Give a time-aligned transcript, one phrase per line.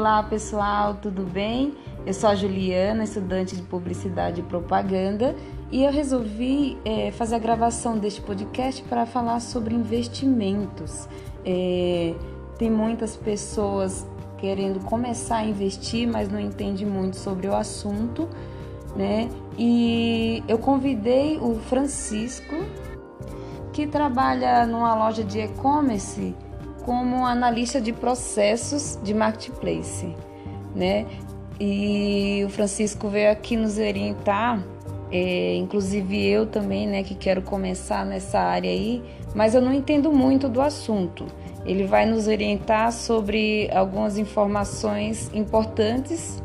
[0.00, 1.74] Olá pessoal, tudo bem?
[2.06, 5.36] Eu sou a Juliana, estudante de Publicidade e Propaganda,
[5.70, 11.06] e eu resolvi é, fazer a gravação deste podcast para falar sobre investimentos.
[11.44, 12.14] É,
[12.58, 14.08] tem muitas pessoas
[14.38, 18.26] querendo começar a investir, mas não entende muito sobre o assunto,
[18.96, 19.28] né?
[19.58, 22.56] E eu convidei o Francisco,
[23.70, 26.34] que trabalha numa loja de e-commerce
[26.84, 30.14] como analista de processos de marketplace,
[30.74, 31.06] né?
[31.60, 34.64] E o Francisco veio aqui nos orientar,
[35.12, 39.02] é, inclusive eu também, né, que quero começar nessa área aí,
[39.34, 41.26] mas eu não entendo muito do assunto.
[41.66, 46.42] Ele vai nos orientar sobre algumas informações importantes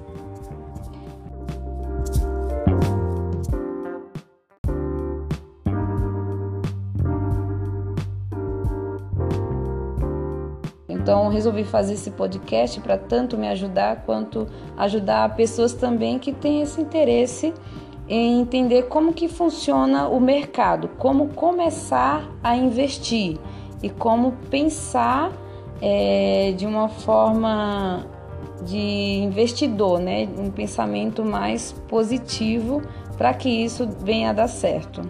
[11.05, 16.63] Então, resolvi fazer esse podcast para tanto me ajudar quanto ajudar pessoas também que têm
[16.63, 17.53] esse interesse
[18.09, 23.37] em entender como que funciona o mercado, como começar a investir
[23.83, 25.31] e como pensar
[25.79, 28.03] é, de uma forma
[28.63, 28.79] de
[29.21, 30.27] investidor, né?
[30.39, 32.81] Um pensamento mais positivo
[33.15, 35.03] para que isso venha a dar certo.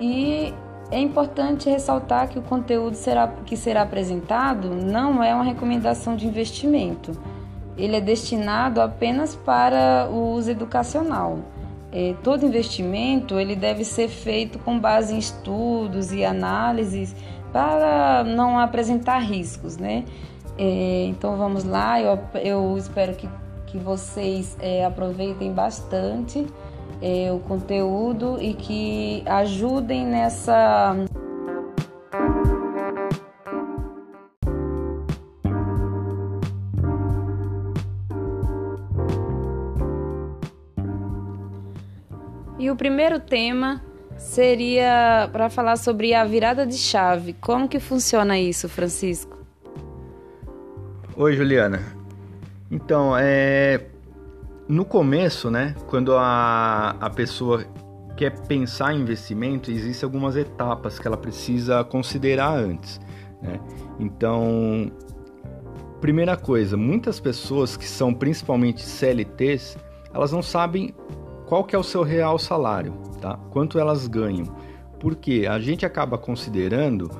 [0.00, 0.54] E
[0.92, 6.26] é importante ressaltar que o conteúdo será, que será apresentado não é uma recomendação de
[6.26, 7.12] investimento.
[7.78, 11.38] Ele é destinado apenas para o uso educacional.
[11.90, 17.16] É, todo investimento ele deve ser feito com base em estudos e análises
[17.50, 20.04] para não apresentar riscos, né?
[20.58, 23.26] É, então vamos lá, eu, eu espero que,
[23.66, 26.46] que vocês é, aproveitem bastante
[27.02, 30.94] é, o conteúdo e que ajudem nessa.
[42.58, 43.82] E o primeiro tema
[44.16, 47.32] seria para falar sobre a virada de chave.
[47.40, 49.36] Como que funciona isso, Francisco?
[51.16, 51.80] Oi, Juliana.
[52.70, 53.80] Então, é,
[54.68, 57.64] no começo, né, quando a, a pessoa
[58.16, 63.00] quer pensar em investimento, existem algumas etapas que ela precisa considerar antes.
[63.40, 63.60] Né?
[63.98, 64.90] Então,
[66.00, 69.76] primeira coisa, muitas pessoas que são principalmente CLTs,
[70.14, 70.94] elas não sabem
[71.46, 73.36] qual que é o seu real salário, tá?
[73.50, 74.46] Quanto elas ganham.
[74.98, 77.10] Porque a gente acaba considerando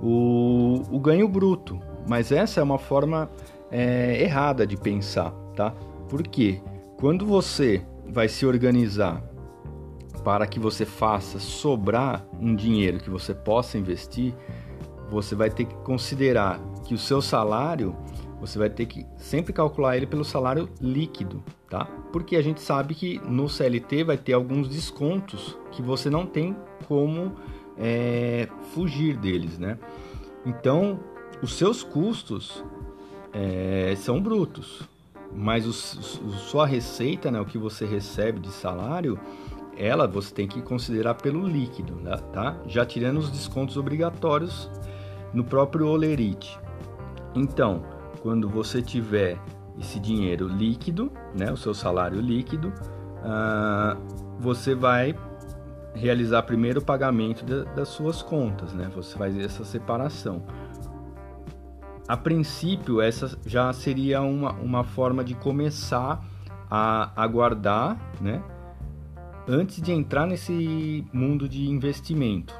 [0.00, 3.30] o, o ganho bruto, mas essa é uma forma
[3.70, 5.74] é, errada de pensar, tá?
[6.08, 6.60] Por quê?
[7.00, 9.24] Quando você vai se organizar
[10.22, 14.34] para que você faça sobrar um dinheiro que você possa investir,
[15.08, 17.96] você vai ter que considerar que o seu salário,
[18.38, 21.86] você vai ter que sempre calcular ele pelo salário líquido, tá?
[22.12, 26.54] Porque a gente sabe que no CLT vai ter alguns descontos que você não tem
[26.86, 27.32] como
[27.78, 29.78] é, fugir deles, né?
[30.44, 31.00] Então,
[31.42, 32.62] os seus custos
[33.32, 34.86] é, são brutos
[35.32, 39.18] mas o, o, sua receita, né, o que você recebe de salário,
[39.76, 42.56] ela você tem que considerar pelo líquido, né, tá?
[42.66, 44.70] Já tirando os descontos obrigatórios
[45.32, 46.58] no próprio Olerite.
[47.34, 47.82] Então,
[48.22, 49.38] quando você tiver
[49.78, 53.98] esse dinheiro líquido, né, o seu salário líquido, uh,
[54.38, 55.14] você vai
[55.94, 58.90] realizar primeiro o pagamento de, das suas contas, né?
[58.94, 60.42] Você faz essa separação.
[62.10, 66.20] A princípio, essa já seria uma, uma forma de começar
[66.68, 68.42] a aguardar, né?
[69.46, 72.52] Antes de entrar nesse mundo de investimento.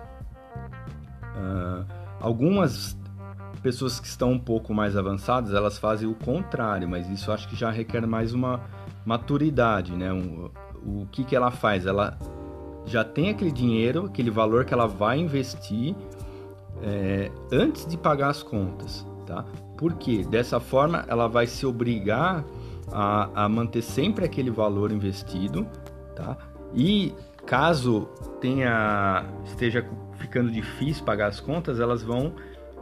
[1.34, 1.84] Uh,
[2.20, 2.96] algumas
[3.60, 7.56] pessoas que estão um pouco mais avançadas, elas fazem o contrário, mas isso acho que
[7.56, 8.60] já requer mais uma
[9.04, 10.12] maturidade, né?
[10.12, 10.48] Um,
[10.86, 11.86] o que, que ela faz?
[11.86, 12.16] Ela
[12.86, 15.96] já tem aquele dinheiro, aquele valor que ela vai investir
[16.84, 19.44] é, antes de pagar as contas tá?
[19.76, 22.44] Porque dessa forma ela vai se obrigar
[22.90, 25.64] a, a manter sempre aquele valor investido,
[26.16, 26.36] tá?
[26.74, 27.14] E
[27.46, 28.08] caso
[28.40, 29.86] tenha esteja
[30.16, 32.34] ficando difícil pagar as contas, elas vão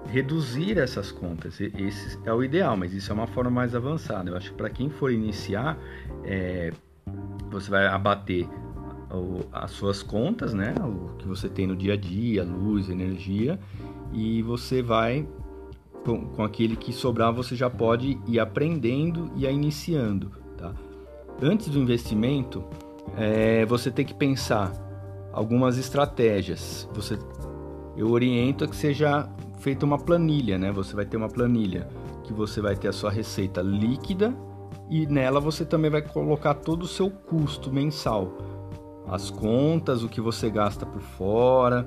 [0.07, 1.61] reduzir essas contas.
[1.61, 4.31] Esse é o ideal, mas isso é uma forma mais avançada.
[4.31, 5.77] Eu acho que para quem for iniciar,
[6.25, 6.73] é,
[7.51, 8.49] você vai abater
[9.11, 10.75] o, as suas contas, né?
[10.81, 13.59] O que você tem no dia a dia, luz, energia,
[14.13, 15.27] e você vai
[16.09, 20.33] com, com aquele que sobrar você já pode ir aprendendo e iniciando.
[20.57, 20.73] Tá?
[21.43, 22.65] Antes do investimento,
[23.15, 24.73] é, você tem que pensar
[25.31, 26.89] algumas estratégias.
[26.95, 27.19] Você,
[27.95, 29.29] eu oriento a que seja
[29.59, 30.73] feita uma planilha, né?
[30.73, 31.87] Você vai ter uma planilha
[32.25, 34.35] que você vai ter a sua receita líquida
[34.89, 38.33] e nela você também vai colocar todo o seu custo mensal.
[39.09, 41.87] As contas, o que você gasta por fora,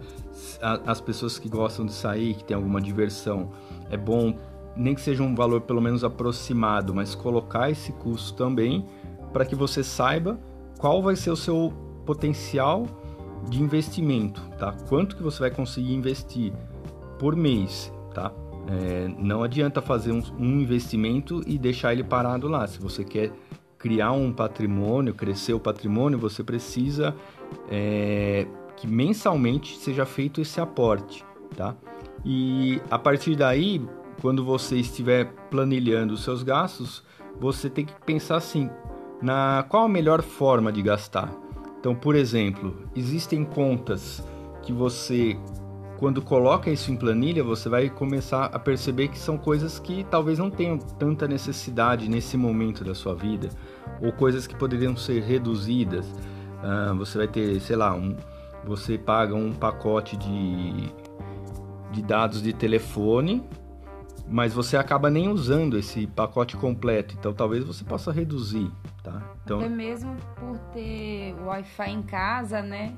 [0.86, 3.52] as pessoas que gostam de sair, que tem alguma diversão,
[3.90, 4.36] é bom
[4.76, 8.86] nem que seja um valor pelo menos aproximado, mas colocar esse custo também
[9.34, 10.40] para que você saiba
[10.80, 11.74] qual vai ser o seu
[12.06, 12.86] potencial
[13.50, 14.76] de investimento, tá?
[14.88, 16.54] Quanto que você vai conseguir investir
[17.20, 18.32] por mês, tá?
[18.68, 22.66] É, não adianta fazer um, um, investimento e deixar ele parado lá.
[22.68, 23.32] Se você quer
[23.82, 27.16] criar um patrimônio, crescer o patrimônio, você precisa
[27.68, 28.46] é,
[28.78, 31.26] que mensalmente seja feito esse aporte,
[31.58, 31.76] tá?
[32.24, 33.82] E a partir daí,
[34.22, 37.04] quando você estiver planilhando os seus gastos,
[37.40, 38.70] você tem que pensar assim,
[39.20, 41.34] na qual a melhor forma de gastar.
[41.80, 44.24] Então, por exemplo, existem contas
[44.62, 45.36] que você
[46.02, 50.40] quando coloca isso em planilha, você vai começar a perceber que são coisas que talvez
[50.40, 53.50] não tenham tanta necessidade nesse momento da sua vida,
[54.02, 56.06] ou coisas que poderiam ser reduzidas.
[56.64, 58.16] Uh, você vai ter, sei lá, um,
[58.66, 60.94] você paga um pacote de,
[61.92, 63.44] de dados de telefone,
[64.28, 68.72] mas você acaba nem usando esse pacote completo, então talvez você possa reduzir,
[69.04, 69.22] tá?
[69.44, 72.96] Então, Até mesmo por ter Wi-Fi em casa, né?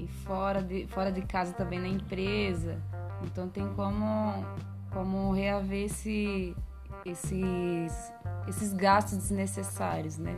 [0.00, 2.80] e fora de, fora de casa também na empresa.
[3.22, 4.44] Então tem como,
[4.90, 6.56] como reaver esse,
[7.04, 8.12] esses,
[8.50, 10.36] esses gastos desnecessários, né?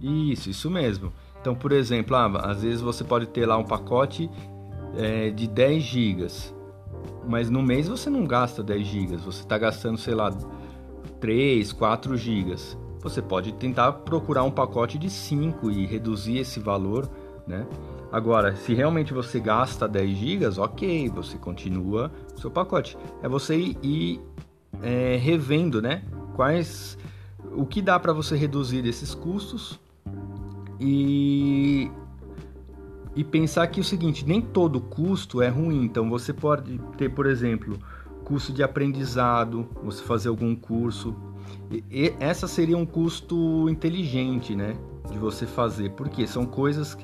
[0.00, 1.12] Isso, isso mesmo.
[1.40, 4.30] Então, por exemplo, ah, às vezes você pode ter lá um pacote
[4.96, 6.54] é, de 10 gigas,
[7.26, 10.30] mas no mês você não gasta 10 gigas, você está gastando, sei lá,
[11.20, 12.78] 3, 4 gigas.
[13.00, 17.08] Você pode tentar procurar um pacote de 5 e reduzir esse valor,
[17.46, 17.66] né?
[18.10, 22.96] Agora, se realmente você gasta 10 GB, ok, você continua seu pacote.
[23.22, 24.20] É você ir
[24.82, 26.02] é, revendo, né?
[26.34, 26.96] Quais,
[27.52, 29.78] o que dá para você reduzir esses custos
[30.80, 31.90] e
[33.16, 35.84] e pensar que é o seguinte, nem todo custo é ruim.
[35.84, 37.78] Então você pode ter, por exemplo,
[38.24, 41.14] custo de aprendizado, você fazer algum curso.
[41.70, 44.76] E, e essa seria um custo inteligente, né?
[45.10, 46.96] De você fazer, porque são coisas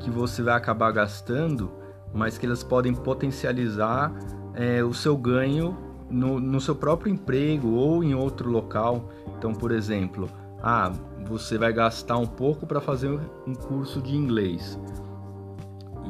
[0.00, 1.70] que você vai acabar gastando,
[2.14, 4.10] mas que elas podem potencializar
[4.54, 5.76] é, o seu ganho
[6.10, 9.08] no, no, seu próprio emprego ou em outro local.
[9.36, 10.28] Então, por exemplo,
[10.62, 10.92] ah,
[11.26, 13.08] você vai gastar um pouco para fazer
[13.46, 14.78] um curso de inglês.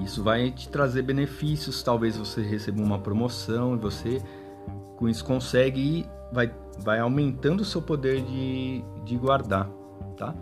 [0.03, 4.23] Isso vai te trazer benefícios, talvez você receba uma promoção e você
[4.97, 9.69] com isso consegue vai, vai aumentando o seu poder de, de guardar,
[10.17, 10.35] tá?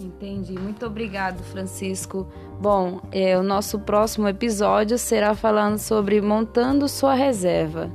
[0.00, 0.58] Entendi.
[0.58, 2.26] Muito obrigado, Francisco.
[2.60, 7.90] Bom, é, o nosso próximo episódio será falando sobre montando sua reserva.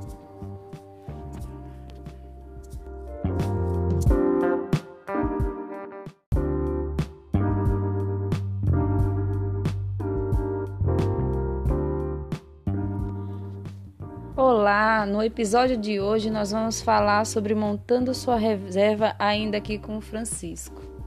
[14.35, 19.97] Olá, no episódio de hoje nós vamos falar sobre montando sua reserva ainda aqui com
[19.97, 20.98] o Francisco.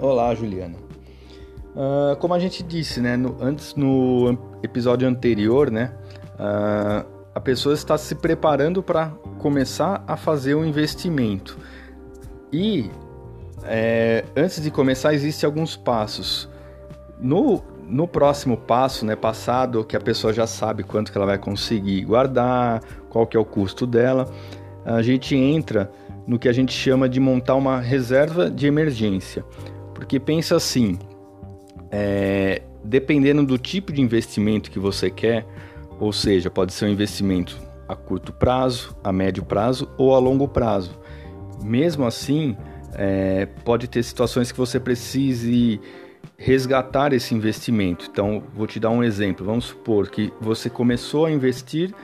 [0.00, 0.74] Olá, Juliana.
[1.74, 5.92] Uh, como a gente disse, né, no, antes no episódio anterior, né,
[6.34, 11.58] uh, a pessoa está se preparando para começar a fazer um investimento.
[12.52, 12.90] E
[13.64, 16.48] é, antes de começar, existem alguns passos.
[17.20, 21.38] No, no próximo passo, né, passado, que a pessoa já sabe quanto que ela vai
[21.38, 24.28] conseguir guardar, qual que é o custo dela,
[24.84, 25.90] a gente entra
[26.26, 29.44] no que a gente chama de montar uma reserva de emergência.
[30.04, 30.98] Porque pensa assim,
[31.90, 35.46] é, dependendo do tipo de investimento que você quer,
[35.98, 37.58] ou seja, pode ser um investimento
[37.88, 41.00] a curto prazo, a médio prazo ou a longo prazo.
[41.62, 42.54] Mesmo assim,
[42.92, 45.80] é, pode ter situações que você precise
[46.36, 48.06] resgatar esse investimento.
[48.10, 49.46] Então, vou te dar um exemplo.
[49.46, 51.94] Vamos supor que você começou a investir,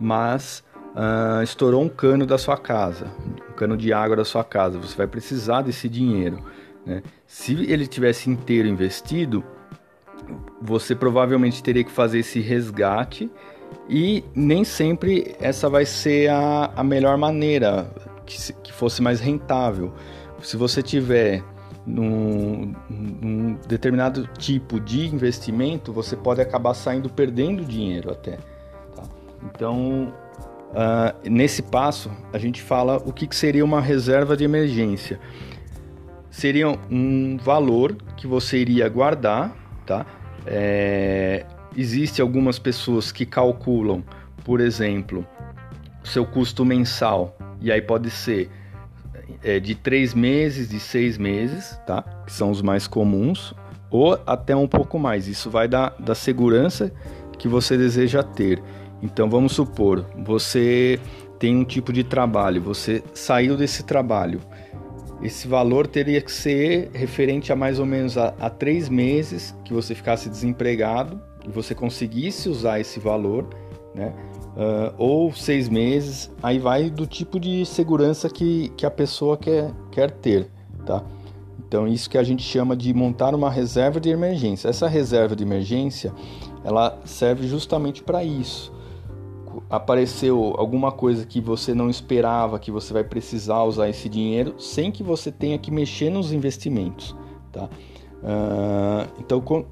[0.00, 0.64] mas
[0.96, 3.12] uh, estourou um cano da sua casa,
[3.50, 4.78] um cano de água da sua casa.
[4.78, 6.42] Você vai precisar desse dinheiro.
[6.84, 7.02] Né?
[7.26, 9.44] Se ele tivesse inteiro investido,
[10.60, 13.30] você provavelmente teria que fazer esse resgate
[13.88, 17.90] e nem sempre essa vai ser a, a melhor maneira
[18.24, 19.92] que, que fosse mais rentável.
[20.42, 21.42] Se você tiver
[21.86, 28.38] num, num, determinado tipo de investimento, você pode acabar saindo perdendo dinheiro até.
[28.94, 29.02] Tá?
[29.44, 30.12] Então,
[30.70, 35.18] uh, nesse passo, a gente fala o que, que seria uma reserva de emergência
[36.32, 39.54] seria um valor que você iria guardar,
[39.86, 40.04] tá?
[40.44, 41.46] É,
[41.76, 44.02] existe algumas pessoas que calculam
[44.44, 45.26] por exemplo,
[46.04, 48.50] seu custo mensal, e aí pode ser
[49.42, 52.02] é, de três meses, de seis meses, tá?
[52.26, 53.54] Que são os mais comuns,
[53.90, 55.28] ou até um pouco mais.
[55.28, 56.92] Isso vai da, da segurança
[57.38, 58.62] que você deseja ter.
[59.02, 60.98] Então vamos supor, você
[61.38, 64.40] tem um tipo de trabalho, você saiu desse trabalho.
[65.22, 69.72] Esse valor teria que ser referente a mais ou menos a, a três meses que
[69.72, 73.48] você ficasse desempregado e você conseguisse usar esse valor,
[73.94, 74.12] né?
[74.52, 79.70] Uh, ou seis meses, aí vai do tipo de segurança que, que a pessoa quer,
[79.90, 80.50] quer ter,
[80.84, 81.02] tá?
[81.66, 84.68] Então, isso que a gente chama de montar uma reserva de emergência.
[84.68, 86.12] Essa reserva de emergência,
[86.62, 88.71] ela serve justamente para isso.
[89.68, 94.90] Apareceu alguma coisa que você não esperava, que você vai precisar usar esse dinheiro, sem
[94.90, 97.16] que você tenha que mexer nos investimentos,
[97.50, 97.64] tá?
[97.64, 99.64] Uh, então, com,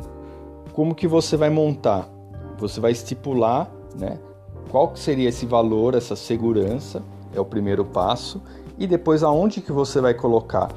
[0.72, 2.08] como que você vai montar?
[2.58, 4.18] Você vai estipular, né?
[4.70, 7.02] Qual seria esse valor, essa segurança?
[7.34, 8.42] É o primeiro passo.
[8.78, 10.70] E depois aonde que você vai colocar?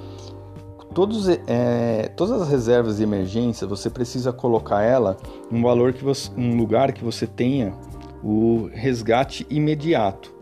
[0.94, 5.18] Todos, é, todas as reservas de emergência você precisa colocar ela
[5.52, 7.74] em um valor que você, um lugar que você tenha
[8.24, 10.34] o resgate imediato.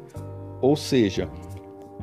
[0.61, 1.29] Ou seja,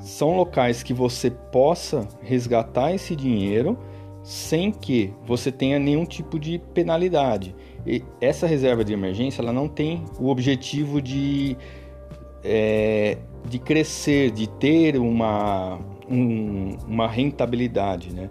[0.01, 3.79] são locais que você possa resgatar esse dinheiro
[4.23, 7.55] sem que você tenha nenhum tipo de penalidade.
[7.87, 11.57] E essa reserva de emergência ela não tem o objetivo de,
[12.45, 13.17] é,
[13.49, 15.79] de crescer, de ter uma,
[16.11, 18.29] um, uma rentabilidade, né?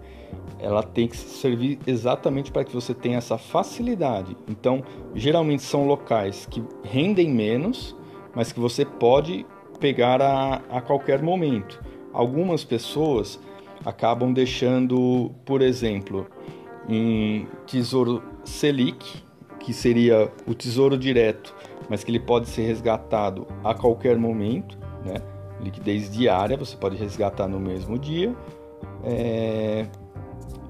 [0.60, 4.36] Ela tem que servir exatamente para que você tenha essa facilidade.
[4.48, 4.82] Então,
[5.14, 7.96] geralmente são locais que rendem menos,
[8.34, 9.46] mas que você pode
[9.78, 11.82] pegar a, a qualquer momento.
[12.12, 13.38] Algumas pessoas
[13.84, 16.26] acabam deixando, por exemplo,
[16.88, 19.22] em Tesouro Selic,
[19.60, 21.54] que seria o Tesouro Direto,
[21.88, 25.16] mas que ele pode ser resgatado a qualquer momento, né?
[25.60, 28.34] liquidez diária, você pode resgatar no mesmo dia,
[29.04, 29.86] é...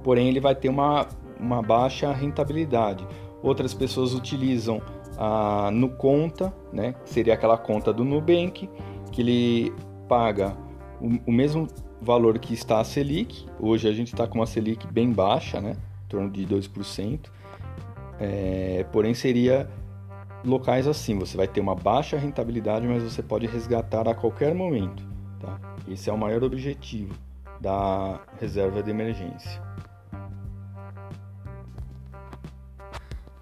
[0.09, 1.07] porém ele vai ter uma,
[1.39, 3.07] uma baixa rentabilidade.
[3.43, 4.81] Outras pessoas utilizam
[5.19, 8.71] a no conta, né, que seria aquela conta do Nubank,
[9.13, 9.71] que ele
[10.09, 10.57] paga
[10.99, 11.69] o, o mesmo
[12.01, 13.45] valor que está a Selic.
[13.61, 17.29] Hoje a gente está com uma Selic bem baixa, né, em torno de 2%.
[18.19, 19.69] É, porém seria
[20.43, 25.07] locais assim, você vai ter uma baixa rentabilidade, mas você pode resgatar a qualquer momento.
[25.39, 25.61] Tá?
[25.87, 27.15] Esse é o maior objetivo
[27.61, 29.68] da reserva de emergência.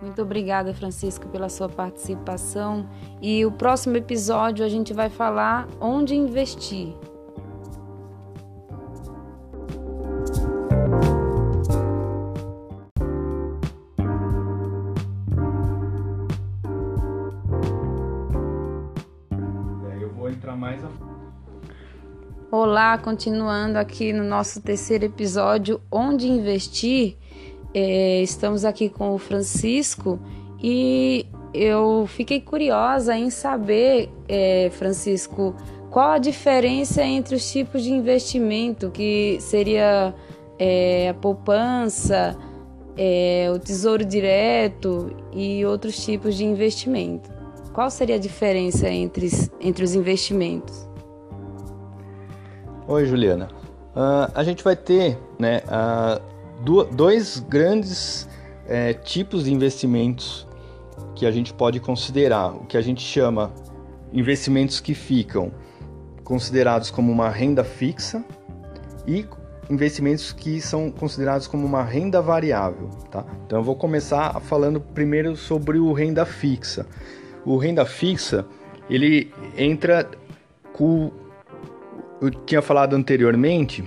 [0.00, 2.86] Muito obrigada, Francisco, pela sua participação.
[3.20, 6.94] E o próximo episódio a gente vai falar onde investir.
[22.58, 27.16] Olá, continuando aqui no nosso terceiro episódio, Onde Investir.
[27.78, 30.18] É, estamos aqui com o Francisco
[30.62, 35.54] e eu fiquei curiosa em saber, é, Francisco,
[35.90, 40.14] qual a diferença entre os tipos de investimento, que seria
[40.58, 42.34] é, a poupança,
[42.96, 47.30] é, o tesouro direto e outros tipos de investimento.
[47.74, 49.28] Qual seria a diferença entre,
[49.60, 50.88] entre os investimentos?
[52.88, 53.50] Oi, Juliana.
[53.94, 58.28] Uh, a gente vai ter né, uh, dois grandes
[58.66, 60.46] é, tipos de investimentos
[61.14, 62.54] que a gente pode considerar.
[62.54, 63.52] O que a gente chama
[64.12, 65.52] investimentos que ficam
[66.24, 68.24] considerados como uma renda fixa
[69.06, 69.26] e
[69.70, 72.88] investimentos que são considerados como uma renda variável.
[73.10, 73.24] Tá?
[73.46, 76.86] Então eu vou começar falando primeiro sobre o renda fixa.
[77.44, 78.44] O renda fixa
[78.88, 80.08] ele entra
[80.72, 81.10] com
[82.20, 83.84] eu tinha falado anteriormente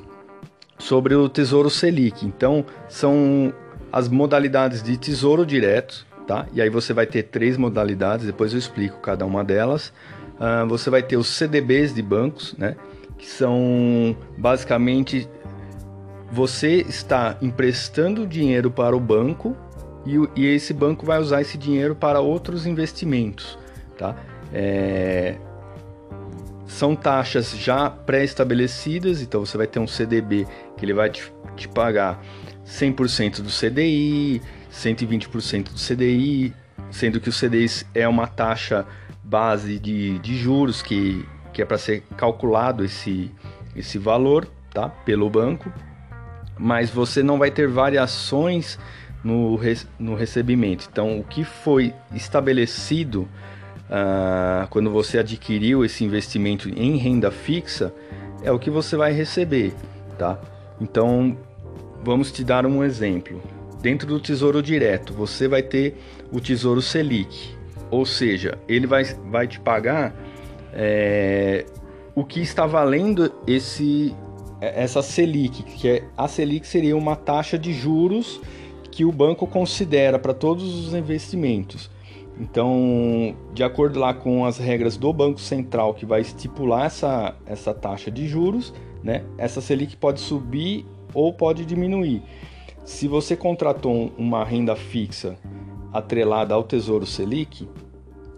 [0.80, 2.26] sobre o Tesouro Selic.
[2.26, 3.54] Então, são
[3.92, 6.48] as modalidades de tesouro direto, tá?
[6.54, 9.94] E aí você vai ter três modalidades, depois eu explico cada uma delas.
[10.40, 12.76] Uh, você vai ter os CDBs de bancos, né?
[13.18, 15.30] Que são basicamente
[16.32, 19.58] você está emprestando dinheiro para o banco
[20.06, 23.58] e, e esse banco vai usar esse dinheiro para outros investimentos,
[23.98, 24.16] tá?
[24.54, 25.36] É,
[26.70, 30.48] são taxas já pré-estabelecidas, então você vai ter um CDB
[30.78, 32.24] que ele vai te, te pagar
[32.66, 34.40] 100% do CDI,
[34.72, 36.54] 120% do CDI,
[36.92, 38.86] sendo que o CDI é uma taxa
[39.24, 43.32] base de, de juros que, que é para ser calculado esse,
[43.76, 45.74] esse valor tá, pelo banco,
[46.58, 48.78] mas você não vai ter variações
[49.24, 49.60] no,
[49.98, 50.88] no recebimento.
[50.92, 53.28] Então, o que foi estabelecido
[53.90, 57.94] uh, quando você adquiriu esse investimento em renda fixa,
[58.44, 59.74] é o que você vai receber,
[60.18, 60.40] tá?
[60.80, 61.38] Então,
[62.04, 63.42] vamos te dar um exemplo.
[63.82, 65.98] Dentro do Tesouro Direto, você vai ter
[66.32, 67.56] o Tesouro Selic,
[67.90, 70.14] ou seja, ele vai, vai te pagar
[70.74, 71.66] é,
[72.14, 74.16] o que está valendo esse
[74.62, 78.42] essa Selic, que é a Selic seria uma taxa de juros
[78.92, 81.90] que o banco considera para todos os investimentos.
[82.40, 87.74] Então, de acordo lá com as regras do Banco Central que vai estipular essa, essa
[87.74, 92.24] taxa de juros, né, essa Selic pode subir ou pode diminuir.
[92.86, 95.38] Se você contratou uma renda fixa
[95.92, 97.68] atrelada ao Tesouro Selic,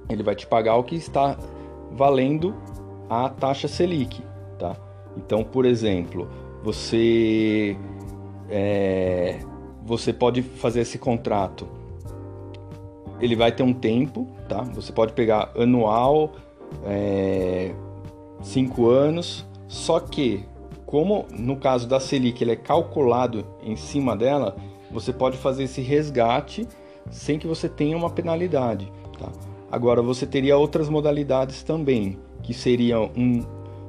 [0.10, 1.38] ele vai te pagar o que está
[1.92, 2.56] valendo
[3.10, 4.22] a taxa Selic,
[4.58, 4.76] tá?
[5.16, 6.28] Então, por exemplo,
[6.64, 7.78] você
[8.50, 9.40] é,
[9.86, 11.68] você pode fazer esse contrato.
[13.22, 14.62] Ele vai ter um tempo, tá?
[14.74, 16.32] Você pode pegar anual,
[16.86, 17.74] é,
[18.42, 19.46] cinco anos.
[19.68, 20.44] Só que,
[20.86, 24.56] como no caso da Selic ele é calculado em cima dela,
[24.92, 26.68] você pode fazer esse resgate
[27.10, 29.32] sem que você tenha uma penalidade, tá?
[29.72, 33.42] Agora você teria outras modalidades também, que seriam um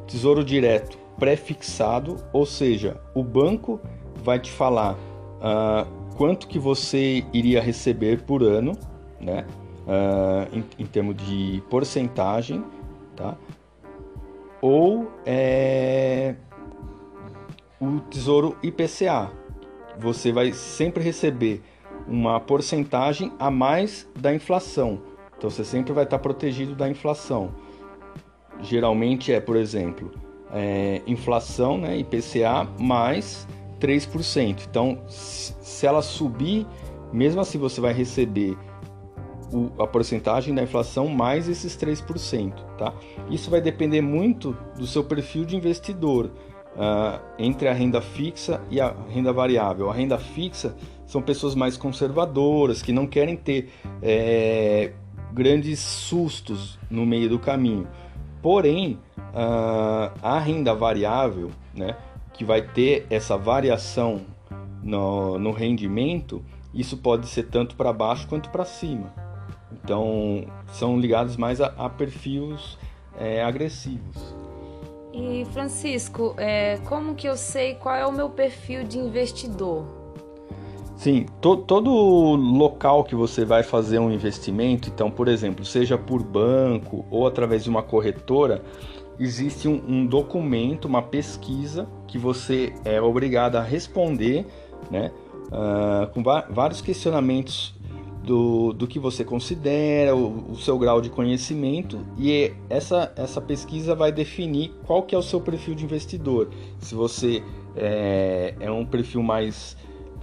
[0.07, 3.81] tesouro direto pré-fixado, ou seja, o banco
[4.23, 5.87] vai te falar uh,
[6.17, 8.73] quanto que você iria receber por ano,
[9.23, 9.47] né?
[9.87, 12.65] Uh, em, em termos de porcentagem,
[13.17, 13.37] tá?
[14.61, 16.37] Ou é,
[17.81, 19.31] o Tesouro IPCA.
[19.99, 21.63] Você vai sempre receber
[22.07, 25.01] uma porcentagem a mais da inflação.
[25.37, 27.51] Então você sempre vai estar protegido da inflação.
[28.61, 30.13] Geralmente é, por exemplo,
[30.53, 33.49] é, inflação, né, IPCA, mais
[33.81, 34.63] 3%.
[34.71, 36.65] Então, se ela subir,
[37.13, 38.57] mesmo assim você vai receber
[39.53, 42.95] o, a porcentagem da inflação mais esses 3%, tá?
[43.31, 46.31] Isso vai depender muito do seu perfil de investidor.
[46.73, 49.91] Uh, entre a renda fixa e a renda variável.
[49.91, 53.69] A renda fixa são pessoas mais conservadoras que não querem ter
[54.01, 54.93] é,
[55.35, 57.87] grandes sustos no meio do caminho.
[58.41, 61.95] Porém, uh, a renda variável, né,
[62.33, 64.23] que vai ter essa variação
[64.83, 66.43] no, no rendimento,
[66.75, 69.13] isso pode ser tanto para baixo quanto para cima.
[69.85, 72.79] Então, são ligados mais a, a perfis
[73.19, 74.35] é, agressivos.
[75.13, 79.85] E Francisco, é, como que eu sei qual é o meu perfil de investidor?
[80.97, 86.23] Sim, to, todo local que você vai fazer um investimento, então, por exemplo, seja por
[86.23, 88.63] banco ou através de uma corretora,
[89.19, 94.47] existe um, um documento, uma pesquisa que você é obrigado a responder,
[94.91, 95.11] né,
[95.49, 97.75] uh, com vários questionamentos
[98.23, 103.95] do, do que você considera, o, o, seu grau de conhecimento e essa, essa pesquisa
[103.95, 106.49] vai definir qual que é o seu perfil de investidor.
[106.79, 107.43] Se você
[107.77, 109.77] é, é um perfil mais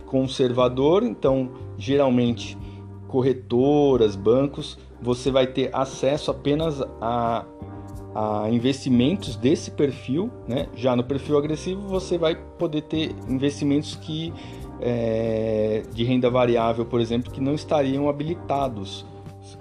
[0.06, 2.58] conservador, então geralmente
[3.08, 7.46] corretoras, bancos, você vai ter acesso apenas a
[8.14, 10.68] a investimentos desse perfil, né?
[10.76, 14.34] Já no perfil agressivo você vai poder ter investimentos que
[14.82, 19.06] é, de renda variável, por exemplo, que não estariam habilitados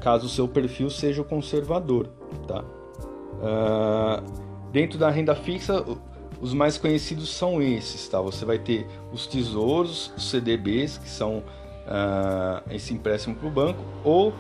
[0.01, 2.09] caso o seu perfil seja conservador,
[2.47, 2.65] tá?
[3.41, 5.85] Uh, dentro da renda fixa,
[6.41, 8.21] os mais conhecidos são esses, tá?
[8.21, 13.83] Você vai ter os tesouros, os CDBs, que são uh, esse empréstimo para o banco,
[14.05, 14.33] ou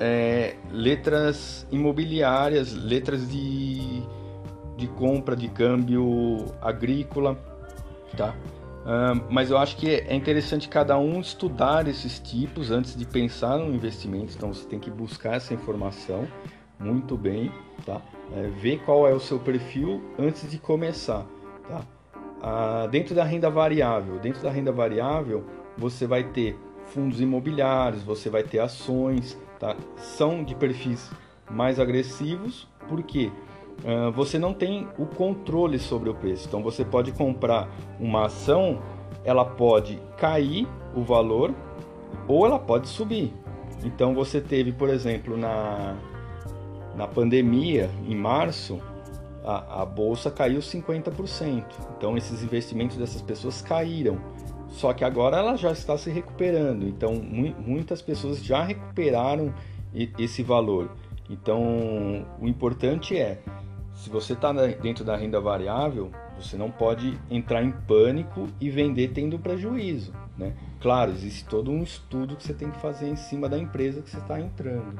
[0.00, 4.02] é, letras imobiliárias, letras de,
[4.76, 7.36] de compra de câmbio agrícola,
[8.16, 8.34] tá?
[8.84, 13.58] Uh, mas eu acho que é interessante cada um estudar esses tipos antes de pensar
[13.58, 14.32] no investimento.
[14.34, 16.26] Então você tem que buscar essa informação
[16.78, 17.52] muito bem,
[17.84, 18.00] tá?
[18.34, 21.26] É, ver qual é o seu perfil antes de começar,
[21.68, 21.82] tá?
[22.40, 25.44] Uh, dentro da renda variável, dentro da renda variável
[25.76, 29.76] você vai ter fundos imobiliários, você vai ter ações, tá?
[29.96, 31.10] são de perfis
[31.50, 33.30] mais agressivos, porque
[33.84, 36.46] uh, você não tem o controle sobre o preço.
[36.48, 38.80] Então você pode comprar uma ação,
[39.24, 41.54] ela pode cair o valor
[42.26, 43.32] ou ela pode subir.
[43.84, 45.96] Então você teve, por exemplo, na,
[46.96, 48.80] na pandemia, em março,
[49.44, 51.64] a, a bolsa caiu 50%.
[51.96, 54.18] Então esses investimentos dessas pessoas caíram.
[54.68, 59.52] Só que agora ela já está se recuperando, então mu muitas pessoas já recuperaram
[60.18, 60.90] esse valor.
[61.30, 63.38] Então, o importante é,
[63.98, 69.08] se você está dentro da renda variável, você não pode entrar em pânico e vender
[69.08, 70.54] tendo prejuízo, né?
[70.80, 74.08] Claro, existe todo um estudo que você tem que fazer em cima da empresa que
[74.08, 74.98] você está entrando.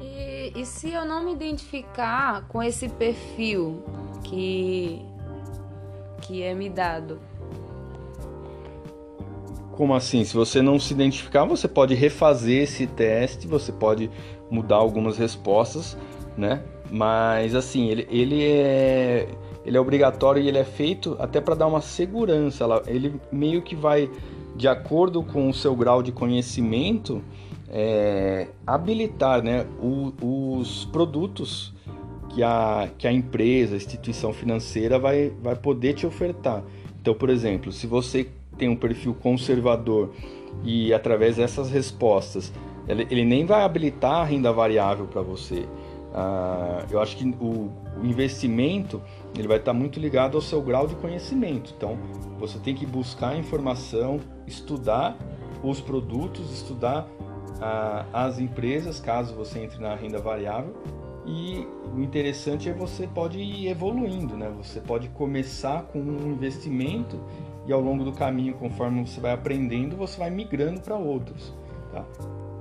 [0.00, 0.28] E.
[0.54, 3.82] E se eu não me identificar com esse perfil
[4.24, 5.04] que,
[6.22, 7.20] que é me dado?
[9.72, 10.24] Como assim?
[10.24, 14.10] Se você não se identificar, você pode refazer esse teste, você pode
[14.50, 15.96] mudar algumas respostas,
[16.36, 16.62] né?
[16.90, 19.28] Mas assim, ele, ele é
[19.64, 22.64] ele é obrigatório e ele é feito até para dar uma segurança.
[22.86, 24.10] Ele meio que vai
[24.56, 27.22] de acordo com o seu grau de conhecimento
[27.70, 30.12] é, habilitar, né, o,
[30.58, 31.74] os produtos
[32.30, 36.62] que a, que a empresa, a instituição financeira vai, vai poder te ofertar.
[37.00, 40.10] Então, por exemplo, se você tem um perfil conservador
[40.64, 42.52] e através dessas respostas
[42.88, 45.66] ele, ele nem vai habilitar a renda variável para você.
[46.14, 49.02] Ah, eu acho que o, o, investimento
[49.36, 51.74] ele vai estar muito ligado ao seu grau de conhecimento.
[51.76, 51.98] Então
[52.38, 55.16] você tem que buscar informação, estudar
[55.62, 57.06] os produtos, estudar
[57.60, 60.74] ah, as empresas, caso você entre na renda variável.
[61.26, 64.50] E o interessante é você pode ir evoluindo, né?
[64.56, 67.20] Você pode começar com um investimento
[67.66, 71.52] e ao longo do caminho, conforme você vai aprendendo, você vai migrando para outros.
[71.92, 72.02] Tá?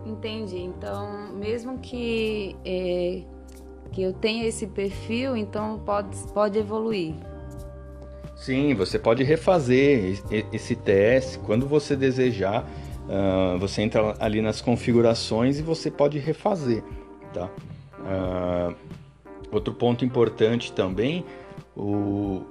[0.05, 0.57] Entendi.
[0.57, 3.23] Então, mesmo que, é,
[3.87, 7.15] que eu tenha esse perfil, então pode, pode evoluir.
[8.35, 10.21] Sim, você pode refazer
[10.53, 12.69] esse teste quando você desejar.
[13.07, 16.83] Uh, você entra ali nas configurações e você pode refazer,
[17.33, 17.49] tá?
[17.99, 18.75] Uh,
[19.51, 21.25] outro ponto importante também,
[21.75, 22.43] o,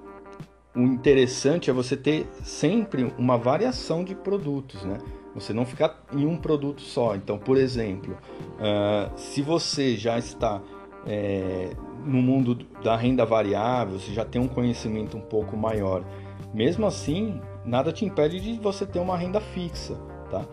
[0.74, 4.98] o interessante é você ter sempre uma variação de produtos, né?
[5.34, 7.14] Você não ficar em um produto só.
[7.14, 8.16] Então, por exemplo,
[8.54, 10.62] uh, se você já está
[11.06, 11.70] é,
[12.04, 16.04] no mundo da renda variável, você já tem um conhecimento um pouco maior,
[16.52, 19.94] mesmo assim, nada te impede de você ter uma renda fixa,
[20.30, 20.44] tá?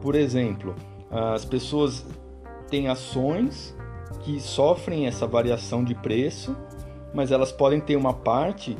[0.00, 0.74] Por exemplo,
[1.10, 2.06] as pessoas
[2.68, 3.76] têm ações
[4.20, 6.56] que sofrem essa variação de preço,
[7.12, 8.76] mas elas podem ter uma parte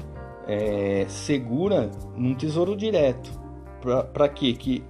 [0.46, 3.30] é, segura num tesouro direto.
[4.12, 4.52] Para quê?
[4.52, 4.84] Que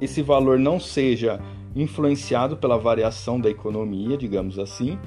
[0.00, 1.40] esse valor não seja
[1.74, 4.98] influenciado pela variação da economia, digamos assim,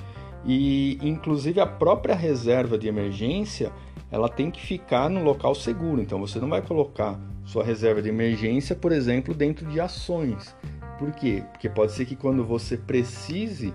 [0.46, 3.72] e inclusive a própria reserva de emergência
[4.12, 6.00] ela tem que ficar no local seguro.
[6.00, 10.56] Então você não vai colocar sua reserva de emergência, por exemplo, dentro de ações.
[11.00, 11.44] Por quê?
[11.52, 13.74] Porque pode ser que quando você precise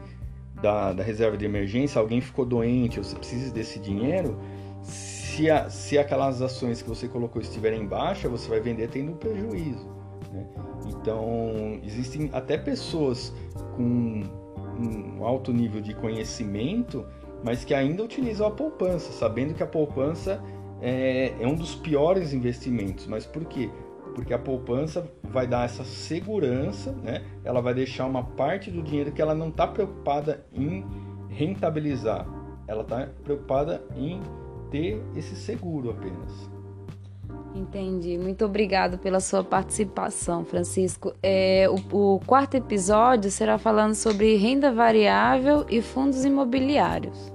[0.62, 4.38] da, da reserva de emergência, alguém ficou doente, ou você precisa desse dinheiro,
[4.82, 9.12] se, a, se aquelas ações que você colocou estiverem em baixa, você vai vender tendo
[9.12, 9.86] prejuízo.
[10.32, 10.46] Né?
[10.86, 13.34] Então, existem até pessoas
[13.76, 14.22] com
[14.78, 17.06] um alto nível de conhecimento,
[17.44, 20.42] mas que ainda utilizam a poupança, sabendo que a poupança
[20.80, 23.06] é, é um dos piores investimentos.
[23.06, 23.70] Mas por quê?
[24.14, 27.24] Porque a poupança vai dar essa segurança, né?
[27.44, 30.84] ela vai deixar uma parte do dinheiro que ela não está preocupada em
[31.28, 32.26] rentabilizar,
[32.66, 34.20] ela está preocupada em
[34.70, 36.57] ter esse seguro apenas.
[37.54, 38.16] Entendi.
[38.18, 41.12] Muito obrigado pela sua participação, Francisco.
[41.22, 47.32] É, o, o quarto episódio será falando sobre renda variável e fundos imobiliários.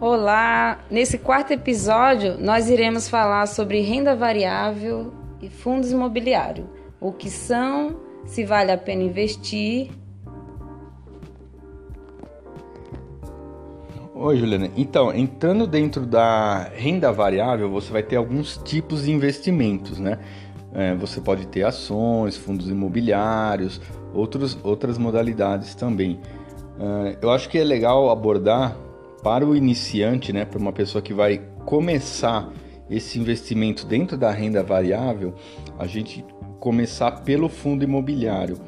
[0.00, 0.78] Olá!
[0.90, 6.66] Nesse quarto episódio, nós iremos falar sobre renda variável e fundos imobiliários.
[7.00, 9.90] O que são, se vale a pena investir.
[14.14, 14.70] Oi, Juliana.
[14.76, 20.18] Então, entrando dentro da renda variável, você vai ter alguns tipos de investimentos, né?
[20.74, 23.80] É, você pode ter ações, fundos imobiliários,
[24.14, 26.20] outros, outras modalidades também.
[26.78, 28.76] É, eu acho que é legal abordar
[29.22, 32.50] para o iniciante, né, para uma pessoa que vai começar
[32.90, 35.34] esse investimento dentro da renda variável,
[35.78, 36.24] a gente
[36.58, 38.58] começar pelo fundo imobiliário.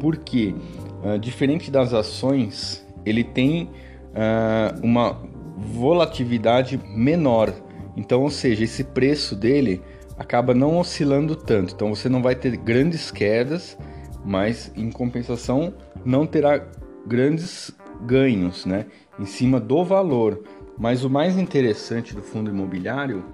[0.00, 0.54] Porque,
[1.02, 5.22] uh, diferente das ações, ele tem uh, uma
[5.56, 7.52] volatilidade menor.
[7.96, 9.80] Então, ou seja, esse preço dele
[10.18, 11.74] acaba não oscilando tanto.
[11.74, 13.78] Então, você não vai ter grandes quedas,
[14.24, 15.72] mas em compensação
[16.04, 16.64] não terá
[17.06, 17.72] grandes
[18.04, 18.86] ganhos, né?
[19.18, 20.42] Em cima do valor.
[20.76, 23.24] Mas o mais interessante do fundo imobiliário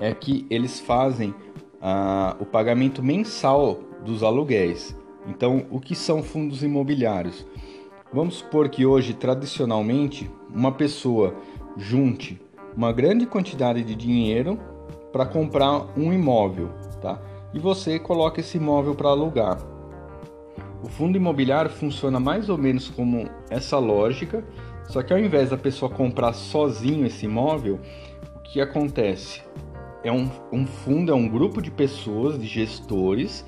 [0.00, 1.34] é que eles fazem
[1.80, 4.96] ah, o pagamento mensal dos aluguéis.
[5.26, 7.46] Então, o que são fundos imobiliários?
[8.12, 11.36] Vamos supor que hoje, tradicionalmente, uma pessoa
[11.76, 12.40] junte
[12.76, 14.58] uma grande quantidade de dinheiro
[15.12, 17.20] para comprar um imóvel, tá?
[17.52, 19.58] E você coloca esse imóvel para alugar.
[20.82, 24.44] O fundo imobiliário funciona mais ou menos como essa lógica,
[24.88, 27.78] Só que ao invés da pessoa comprar sozinho esse imóvel,
[28.34, 29.40] o que acontece?
[30.02, 33.44] É um, um fundo, é um grupo de pessoas, de gestores,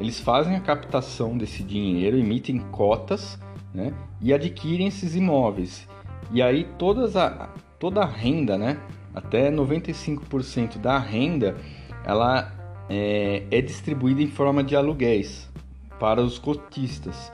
[0.00, 3.38] eles fazem a captação desse dinheiro, emitem cotas
[3.74, 5.86] né, e adquirem esses imóveis.
[6.32, 8.80] E aí todas a, toda a renda, né,
[9.14, 11.56] até 95% da renda,
[12.04, 12.50] ela
[12.88, 15.50] é, é distribuída em forma de aluguéis
[15.98, 17.30] para os cotistas.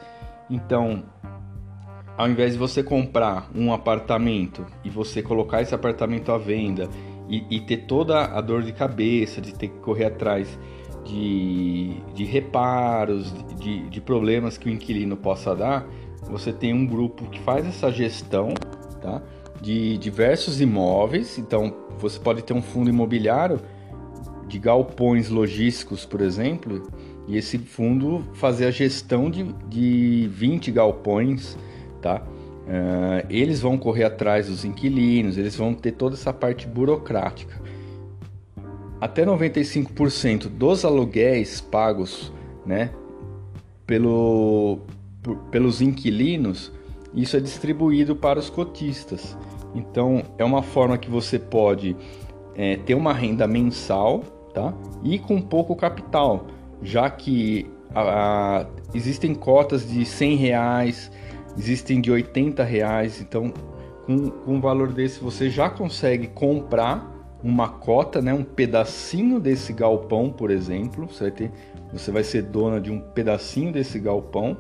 [0.51, 1.05] Então,
[2.17, 6.89] ao invés de você comprar um apartamento e você colocar esse apartamento à venda
[7.29, 10.59] e, e ter toda a dor de cabeça de ter que correr atrás
[11.05, 15.87] de, de reparos, de, de problemas que o inquilino possa dar,
[16.29, 18.53] você tem um grupo que faz essa gestão
[19.01, 19.23] tá?
[19.61, 21.39] de diversos imóveis.
[21.39, 23.61] Então, você pode ter um fundo imobiliário
[24.47, 26.83] de galpões logísticos, por exemplo,
[27.27, 31.57] e esse fundo fazer a gestão de, de 20 galpões,
[32.01, 32.23] tá?
[32.67, 37.63] Uh, eles vão correr atrás dos inquilinos, eles vão ter toda essa parte burocrática.
[39.01, 42.33] Até 95% dos aluguéis pagos,
[42.65, 42.91] né,
[43.87, 44.81] pelo,
[45.23, 46.73] por, pelos inquilinos,
[47.15, 49.37] isso é distribuído para os cotistas.
[49.75, 51.97] Então, é uma forma que você pode
[52.57, 54.21] é, ter uma renda mensal,
[54.53, 54.75] tá?
[55.05, 56.47] E com pouco capital,
[56.83, 58.01] já que a,
[58.61, 61.13] a, existem cotas de 100 reais,
[61.57, 63.53] existem de 80 reais, então
[64.07, 69.73] com, com um valor desse você já consegue comprar uma cota, né, um pedacinho desse
[69.73, 71.07] galpão, por exemplo.
[71.07, 71.53] Você vai, ter,
[71.93, 74.57] você vai ser dona de um pedacinho desse galpão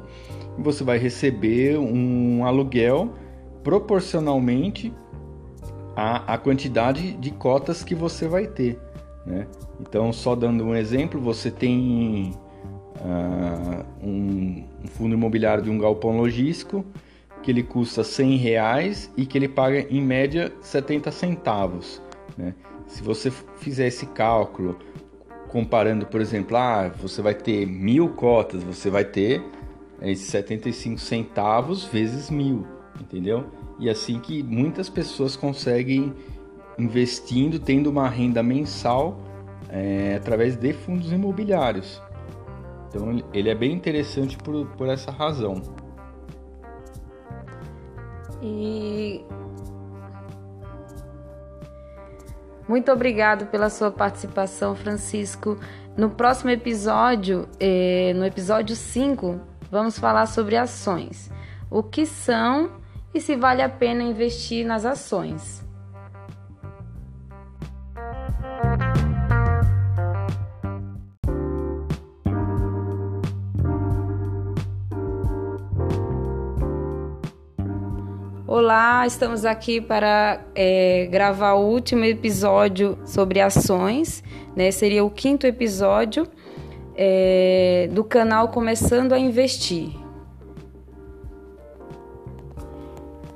[0.58, 3.12] e você vai receber um aluguel
[3.62, 4.92] proporcionalmente
[5.96, 8.78] à, à quantidade de cotas que você vai ter.
[9.24, 9.46] Né?
[9.80, 12.32] Então, só dando um exemplo, você tem
[13.00, 16.84] uh, um, fundo imobiliário de um galpão logístico
[17.42, 22.02] que ele custa 100 reais e que ele paga em média 70 centavos.
[22.36, 22.54] Né?
[22.86, 24.78] Se você fizer esse cálculo
[25.48, 29.42] comparando, por exemplo, ah, você vai ter mil cotas, você vai ter
[30.02, 32.66] esses 75 centavos vezes mil,
[33.00, 33.46] entendeu?
[33.78, 36.12] E assim que muitas pessoas conseguem
[36.78, 39.18] investindo, tendo uma renda mensal
[39.68, 42.02] é, através de fundos imobiliários.
[42.96, 45.60] Então ele é bem interessante por, por essa razão.
[48.42, 49.22] E
[52.66, 55.58] muito obrigado pela sua participação, Francisco.
[55.94, 61.30] No próximo episódio, eh, no episódio 5, vamos falar sobre ações.
[61.70, 62.70] O que são
[63.12, 65.65] e se vale a pena investir nas ações.
[78.66, 84.24] Olá, estamos aqui para é, gravar o último episódio sobre ações,
[84.56, 84.72] né?
[84.72, 86.26] Seria o quinto episódio
[86.96, 89.90] é, do canal Começando a Investir.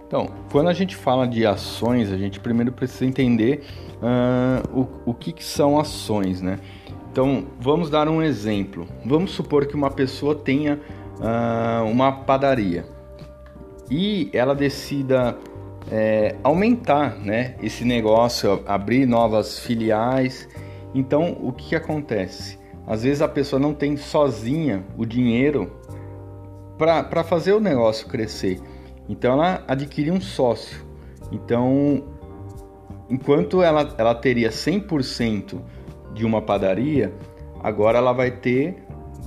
[0.04, 3.62] Então, quando a gente fala de ações, a gente primeiro precisa entender
[4.02, 6.58] uh, o, o que, que são ações, né?
[7.12, 8.84] Então, vamos dar um exemplo.
[9.06, 10.80] Vamos supor que uma pessoa tenha
[11.20, 12.89] uh, uma padaria
[13.90, 15.36] e ela decida
[15.90, 20.48] é, aumentar né, esse negócio, abrir novas filiais.
[20.94, 22.58] Então, o que, que acontece?
[22.86, 25.72] Às vezes a pessoa não tem sozinha o dinheiro
[26.78, 28.60] para fazer o negócio crescer.
[29.08, 30.84] Então, ela adquire um sócio.
[31.32, 32.04] Então,
[33.08, 35.60] enquanto ela, ela teria 100%
[36.14, 37.12] de uma padaria,
[37.62, 38.76] agora ela vai ter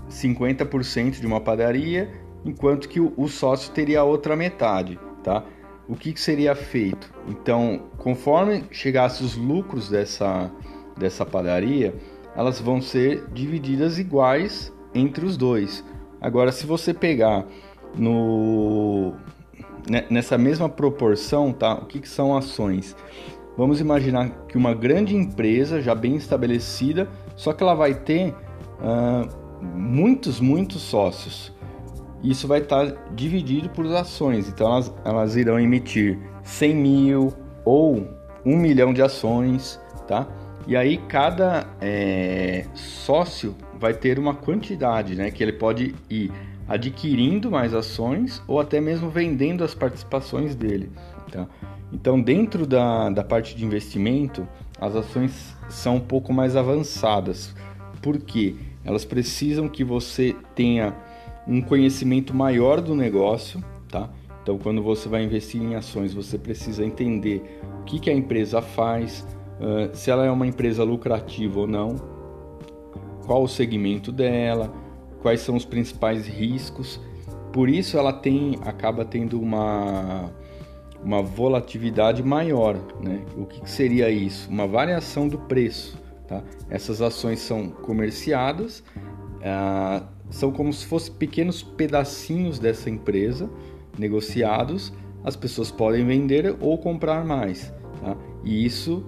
[0.10, 2.10] 50% de uma padaria
[2.46, 5.44] enquanto que o, sócio teria a outra metade, tá?
[5.88, 7.12] O que, que seria feito?
[7.28, 10.52] Então, conforme chegasse os lucros dessa,
[10.98, 11.94] dessa padaria,
[12.36, 15.84] elas vão ser divididas iguais entre os dois.
[16.22, 17.46] Agora, se você pegar
[17.96, 19.14] no
[20.10, 21.74] nessa mesma proporção, tá?
[21.76, 22.96] O que, que são ações?
[23.58, 28.34] Vamos imaginar que uma grande empresa já bem estabelecida, só que ela vai ter
[28.80, 29.28] uh,
[29.62, 31.53] muitos, muitos sócios
[32.24, 34.48] isso vai estar dividido por ações.
[34.48, 37.34] Então elas, elas irão emitir 100 mil
[37.66, 38.08] ou
[38.46, 40.28] 1 milhão de ações, tá?
[40.66, 45.30] E aí cada é, sócio vai ter uma quantidade, né?
[45.30, 46.32] Que ele pode ir
[46.68, 50.90] adquirindo mais ações ou até mesmo vendendo as participações dele,
[51.30, 51.48] tá?
[51.92, 54.48] Então dentro da, da parte de investimento,
[54.80, 57.54] as ações são um pouco mais avançadas.
[58.02, 58.56] Por quê?
[58.86, 60.94] Elas precisam que você tenha
[61.48, 64.10] um conhecimento maior do negócio, tá?
[64.42, 68.62] Então, quando você vai investir em ações, você precisa entender o que, que a empresa
[68.62, 69.26] faz,
[69.60, 71.96] uh, se ela é uma empresa lucrativa ou não,
[73.26, 74.74] qual o segmento dela,
[75.22, 77.00] quais são os principais riscos.
[77.54, 80.30] Por isso, ela tem, acaba tendo uma,
[81.02, 82.78] uma volatilidade maior.
[83.02, 83.24] Né?
[83.38, 84.50] O que, que seria isso?
[84.50, 85.98] Uma variação do preço.
[86.28, 86.44] Tá?
[86.70, 88.84] Essas ações são comerciadas,
[90.34, 93.48] são como se fossem pequenos pedacinhos dessa empresa
[93.98, 94.92] negociados.
[95.24, 98.18] As pessoas podem vender ou comprar mais, tá?
[98.44, 99.06] e isso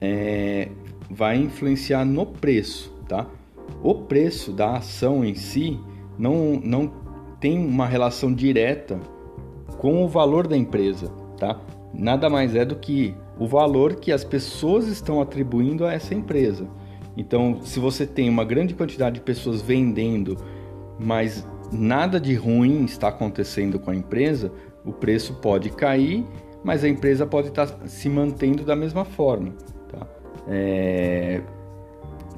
[0.00, 0.68] é,
[1.08, 2.92] vai influenciar no preço.
[3.08, 3.26] Tá?
[3.84, 5.78] O preço da ação em si
[6.18, 6.92] não, não
[7.38, 8.98] tem uma relação direta
[9.78, 11.08] com o valor da empresa.
[11.38, 11.60] Tá?
[11.94, 16.68] Nada mais é do que o valor que as pessoas estão atribuindo a essa empresa.
[17.16, 20.36] Então, se você tem uma grande quantidade de pessoas vendendo,
[20.98, 24.52] mas nada de ruim está acontecendo com a empresa,
[24.84, 26.24] o preço pode cair,
[26.62, 29.52] mas a empresa pode estar se mantendo da mesma forma.
[29.90, 30.06] Tá?
[30.48, 31.42] É...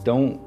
[0.01, 0.41] Então,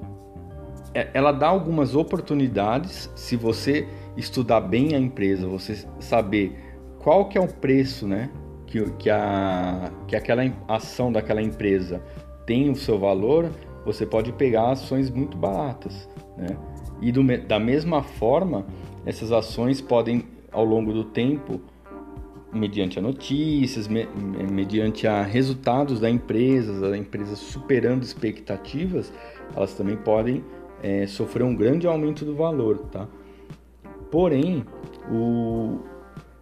[0.93, 6.58] é, ela dá algumas oportunidades se você estudar bem a empresa, você saber
[7.00, 8.30] qual que é o preço, né?
[8.65, 12.04] Que, que, a, que aquela ação daquela empresa
[12.45, 13.50] tem o seu valor,
[13.86, 16.56] você pode pegar ações muito baratas, né?
[17.01, 18.65] E do, da mesma forma,
[19.05, 21.62] essas ações podem, ao longo do tempo,
[22.51, 24.07] mediante a notícias, me,
[24.51, 29.13] mediante a resultados da empresa, a empresa superando expectativas,
[29.55, 30.43] elas também podem
[30.81, 33.07] é, sofrer um grande aumento do valor, tá?
[34.12, 34.65] Porém,
[35.12, 35.79] o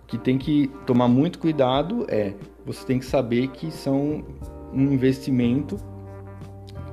[0.06, 2.34] que tem que tomar muito cuidado é
[2.66, 4.24] você tem que saber que são
[4.74, 5.78] um investimento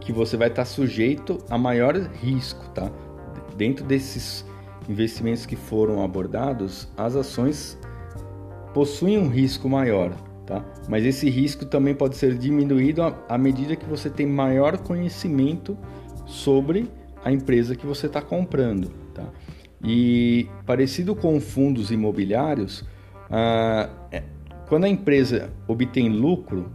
[0.00, 2.90] que você vai estar sujeito a maior risco, tá?
[3.56, 4.44] Dentro desses
[4.88, 7.78] investimentos que foram abordados, as ações
[8.72, 10.12] possuem um risco maior,
[10.44, 10.64] tá?
[10.88, 15.78] Mas esse risco também pode ser diminuído à medida que você tem maior conhecimento
[16.26, 16.90] sobre
[17.24, 19.26] a empresa que você está comprando, tá?
[19.82, 22.84] E parecido com fundos imobiliários,
[23.30, 23.88] ah,
[24.68, 26.70] quando a empresa obtém lucro,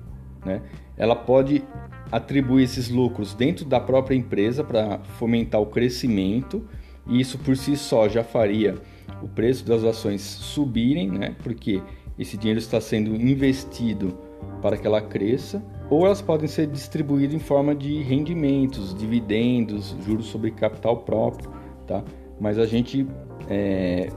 [0.46, 0.62] né,
[0.96, 1.64] ela pode
[2.12, 6.68] atribuir esses lucros dentro da própria empresa para fomentar o crescimento,
[7.08, 8.76] e isso por si só já faria
[9.22, 11.36] o preço das ações subirem, né?
[11.44, 11.82] Porque
[12.18, 14.18] esse dinheiro está sendo investido
[14.62, 20.28] para que ela cresça, ou elas podem ser distribuídas em forma de rendimentos, dividendos, juros
[20.28, 21.52] sobre capital próprio,
[21.88, 22.04] tá?
[22.40, 23.08] Mas a gente
[23.50, 24.10] é,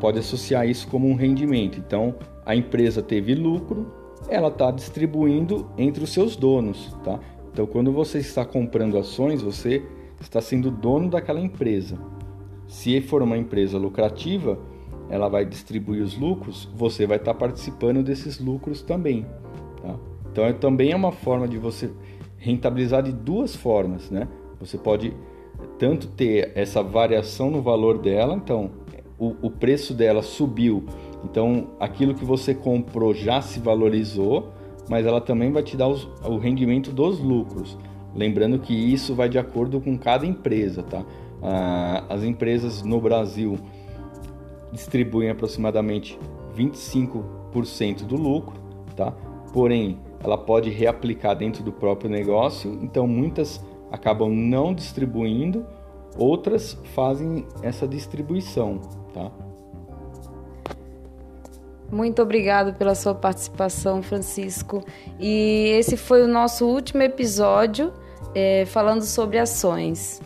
[0.00, 1.78] pode associar isso como um rendimento.
[1.78, 3.92] Então, a empresa teve lucro,
[4.30, 7.18] ela está distribuindo entre os seus donos, tá?
[7.52, 9.82] Então, quando você está comprando ações, você
[10.20, 11.98] está sendo dono daquela empresa.
[12.68, 14.58] Se for uma empresa lucrativa,
[15.08, 19.26] ela vai distribuir os lucros, você vai estar participando desses lucros também.
[19.82, 19.96] Tá?
[20.30, 21.90] Então, é, também é uma forma de você
[22.38, 24.28] rentabilizar de duas formas, né?
[24.60, 25.14] Você pode
[25.78, 28.70] tanto ter essa variação no valor dela, então
[29.18, 30.84] o, o preço dela subiu
[31.24, 34.50] então, aquilo que você comprou já se valorizou,
[34.88, 37.76] mas ela também vai te dar os, o rendimento dos lucros.
[38.14, 41.04] Lembrando que isso vai de acordo com cada empresa, tá?
[41.42, 43.58] Ah, as empresas no Brasil
[44.72, 46.18] distribuem aproximadamente
[46.56, 48.54] 25% do lucro,
[48.96, 49.12] tá?
[49.52, 55.64] Porém, ela pode reaplicar dentro do próprio negócio, então muitas acabam não distribuindo,
[56.16, 58.80] outras fazem essa distribuição,
[59.12, 59.30] tá?
[61.90, 64.84] Muito obrigado pela sua participação, Francisco.
[65.18, 67.92] E esse foi o nosso último episódio
[68.34, 70.20] é, falando sobre ações.